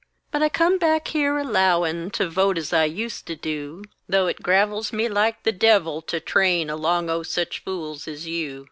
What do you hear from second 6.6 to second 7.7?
Along o' sich